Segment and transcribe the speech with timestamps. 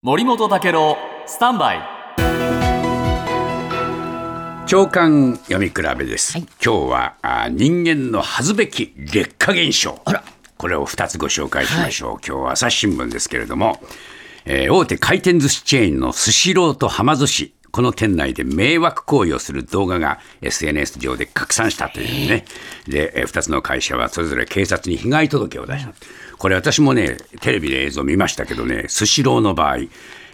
[0.00, 0.96] 森本武郎
[1.26, 1.80] スタンバイ。
[4.68, 10.00] 長官読み比べです、今日はあ人間の恥ずべき劣化現象。
[10.56, 13.80] これを2つご紹介しましょう、今日は朝日新聞ですけれども、
[14.44, 22.44] えー大手回転寿司チェーンのスシローとはま寿司この店内で迷惑行為をする動画が SNS 上で拡散したというね、
[22.86, 25.92] で、え2つの会社はそれぞれ警察に被害届を出した。
[26.38, 29.78] これ私もね、テレビで映像見ましたけどね、スシローの場合、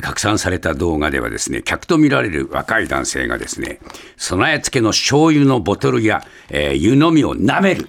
[0.00, 3.80] 拡散された動画ではですね、客と見られる若い男性がですね、
[4.16, 7.88] 備え付けの醤油のボトルや、えー湯飲みを舐める。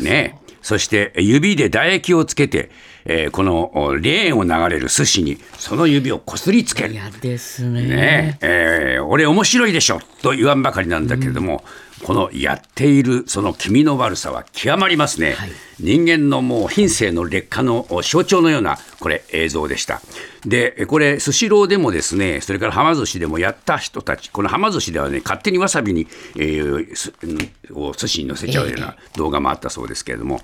[0.00, 0.38] ね。
[0.68, 2.68] そして指で唾液をつけて、
[3.06, 6.92] えーこのおレーンを流れる寿司にその指をこすりつける。
[6.92, 7.82] 嫌ですね。
[7.84, 8.38] ね。
[8.42, 11.64] えー俺面白いでしょと言わんばかりなんだけれども、
[12.04, 15.36] このやっているその気味の悪さは極まりますね、
[15.80, 20.02] 人間のもう品性の劣化の象徴のようなこれ映像でした
[20.46, 27.38] でこれスシローでもですねそれからはま寿司でもやった人たちこのはま寿司ではね勝手にわさびに、えーすうん
[27.88, 30.40] を寿司に乗せちゃうような動画もあったそうですけれども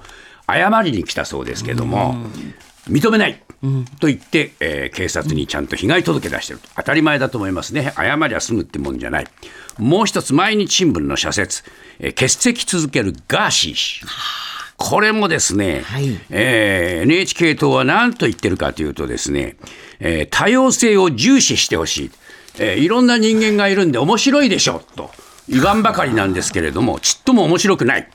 [0.46, 2.14] 謝りに来たそうですけれども、
[2.88, 3.42] 認めない
[3.98, 6.68] と言って、えー警察にちゃんと被害届出してると。
[6.76, 7.94] 当たり前だと思いますね。
[7.96, 9.26] 謝りゃ済むってもんじゃない。
[9.78, 11.64] もう一つ毎日新聞の社説、
[11.98, 14.04] えー欠席続けるガーシー氏
[14.86, 16.18] これもですね、はい。
[16.28, 19.56] えー NHK 党は何と言ってるかというとですね、
[19.98, 22.10] えー多様性を重視してほしい、
[22.58, 25.10] えーいろんな人間がいるんで面白いでしょと
[25.48, 28.08] 言わんばかりなんですけれどもちっとも面白くない、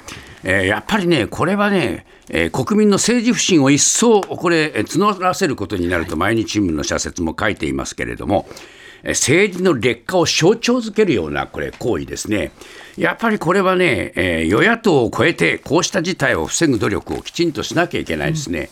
[0.43, 12.51] えーやっぱりねこれはね、えー国民の政治不信を一層これえー募らせることになると毎日新聞の社説も書いていますけれども、えー政治の劣化を象徴づけるようなこれ行為ですね。
[12.97, 18.69] やっぱりこれはね、えー与野党を超えてこうした事態を防ぐ努力をきちんとしなきゃいけないですね。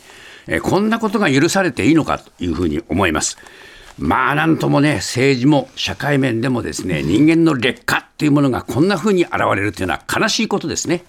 [0.47, 3.37] えーこんなことが許されていいのかというふうに思います。
[3.97, 11.03] まあなんともね政治も社会面でもですね人間の劣化っていうものがこんなふうに現れるというのは悲しいことですね。